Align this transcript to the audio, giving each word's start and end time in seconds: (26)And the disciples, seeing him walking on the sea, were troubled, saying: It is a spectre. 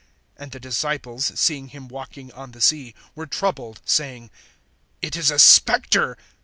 (26)And 0.39 0.51
the 0.51 0.59
disciples, 0.59 1.31
seeing 1.39 1.67
him 1.67 1.87
walking 1.87 2.31
on 2.31 2.53
the 2.53 2.59
sea, 2.59 2.95
were 3.13 3.27
troubled, 3.27 3.81
saying: 3.85 4.31
It 4.99 5.15
is 5.15 5.29
a 5.29 5.37
spectre. 5.37 6.17